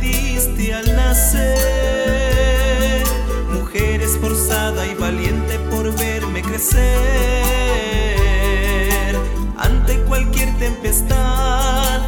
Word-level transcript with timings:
diste 0.00 0.74
al 0.74 0.96
nacer, 0.96 1.44
mujer 3.52 4.00
esforzada 4.02 4.86
y 4.86 4.94
valiente 4.94 5.58
por 5.70 5.94
verme 5.96 6.42
crecer. 6.42 6.80
Ante 9.56 10.00
cualquier 10.04 10.56
tempestad, 10.58 12.00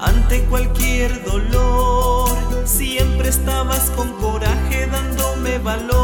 ante 0.00 0.44
cualquier 0.44 1.24
dolor, 1.24 2.30
siempre 2.64 3.28
estabas 3.28 3.90
con 3.90 4.12
coraje 4.14 4.86
dándome 4.86 5.58
valor. 5.58 6.00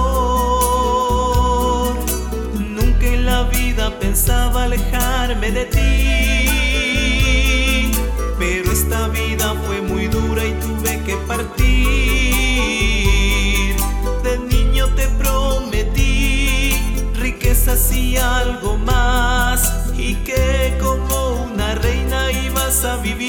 Nunca 2.58 3.06
en 3.06 3.24
la 3.26 3.44
vida 3.44 3.98
pensaba 3.98 4.64
alejarme 4.64 5.52
de 5.52 5.64
ti 5.66 6.55
y 17.68 18.16
algo 18.16 18.78
más, 18.78 19.72
y 19.98 20.14
que 20.22 20.78
como 20.80 21.46
una 21.52 21.74
reina 21.74 22.30
ibas 22.30 22.84
a 22.84 22.94
vivir. 22.98 23.26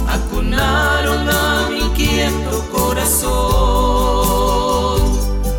acunaron 0.09 1.29
a 1.29 1.67
mi 1.69 1.81
inquieto 1.81 2.67
corazón, 2.71 3.27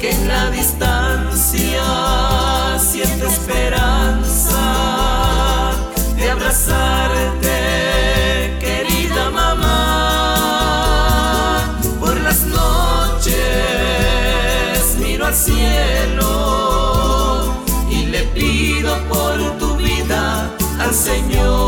que 0.00 0.10
en 0.10 0.26
la 0.26 0.50
distancia 0.50 1.84
siente 2.80 3.26
esperanza 3.28 3.77
Señor 20.92 21.67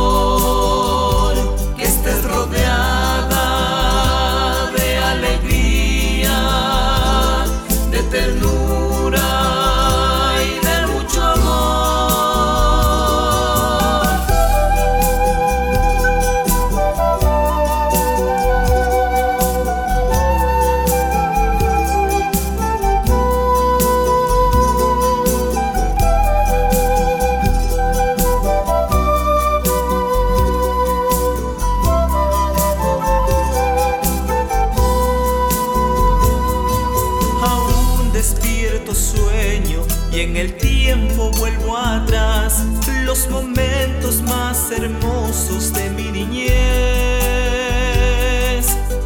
y 40.12 40.20
en 40.20 40.36
el 40.36 40.56
tiempo 40.56 41.30
vuelvo 41.38 41.76
atrás 41.76 42.64
los 43.04 43.28
momentos 43.28 44.22
más 44.22 44.70
hermosos 44.72 45.72
de 45.72 45.90
mi 45.90 46.10
niñez. 46.10 46.56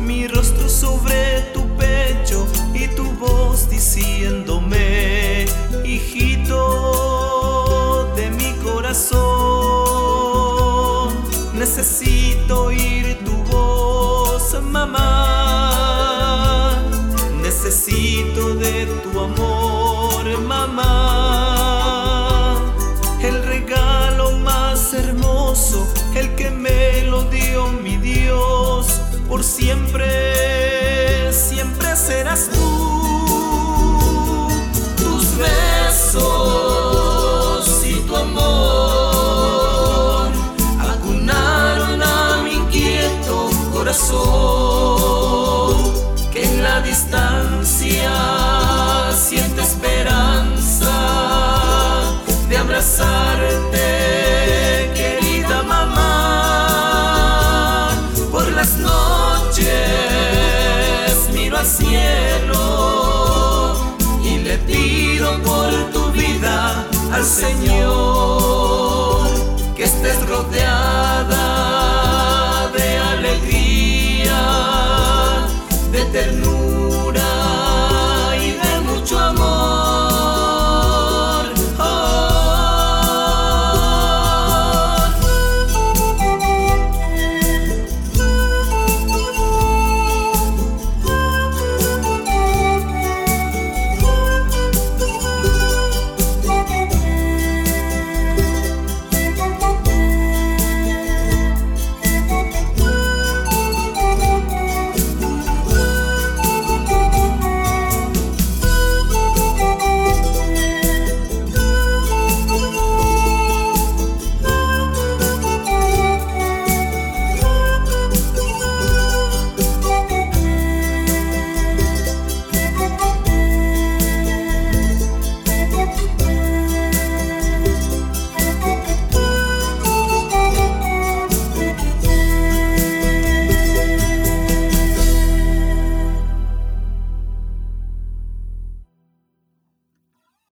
Mi 0.01 0.27
rostro 0.27 0.69
sobre 0.69 1.43
tu 1.53 1.67
pecho 1.77 2.47
y 2.73 2.89
tu 2.89 3.05
voz 3.13 3.69
diciéndome, 3.69 5.47
hijito 5.85 6.55
de 8.17 8.31
mi 8.31 8.53
corazón, 8.63 9.15
necesito 11.55 12.65
oír 12.65 13.19
tu 13.25 13.33
voz, 13.51 14.55
mamá. 14.63 15.14
Siempre, 29.75 31.33
siempre 31.33 31.97
serás 31.97 32.49
tú. 32.53 34.49
Tus 34.97 35.37
besos 35.37 36.23
y 37.85 37.95
tu 38.07 38.15
amor 38.17 40.29
acunaron 40.81 42.01
a 42.03 42.41
mi 42.45 42.53
inquieto 42.53 43.51
corazón 43.73 44.15
que 46.33 46.45
en 46.45 46.63
la 46.63 46.81
distancia 46.81 48.13
siente 49.13 49.63
esperanza 49.63 50.93
de 52.49 52.57
abrazarte, 52.57 53.54
cielo 61.65 62.57
y 64.23 64.39
le 64.39 64.57
pido 64.59 65.43
por 65.43 65.73
tu 65.93 66.13
vida 66.13 66.87
al 67.13 67.25
Señor 67.25 69.29
que 69.77 69.85
estés 69.85 70.27
rodeada 70.29 71.44